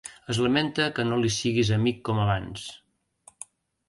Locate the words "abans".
2.23-2.65